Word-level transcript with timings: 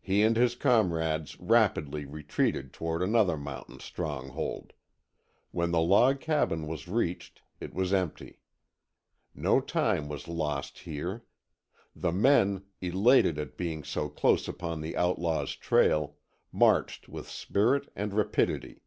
He 0.00 0.24
and 0.24 0.36
his 0.36 0.56
comrades 0.56 1.38
rapidly 1.38 2.04
retreated 2.04 2.72
toward 2.72 3.00
another 3.00 3.36
mountain 3.36 3.78
stronghold. 3.78 4.72
When 5.52 5.70
the 5.70 5.80
log 5.80 6.18
cabin 6.18 6.66
was 6.66 6.88
reached 6.88 7.42
it 7.60 7.72
was 7.72 7.92
empty. 7.92 8.40
No 9.36 9.60
time 9.60 10.08
was 10.08 10.26
lost 10.26 10.80
here. 10.80 11.22
The 11.94 12.10
men, 12.10 12.64
elated 12.80 13.38
at 13.38 13.56
being 13.56 13.84
so 13.84 14.08
close 14.08 14.48
upon 14.48 14.80
the 14.80 14.96
outlaws' 14.96 15.54
trail, 15.54 16.16
marched 16.50 17.08
with 17.08 17.30
spirit 17.30 17.88
and 17.94 18.12
rapidity. 18.12 18.82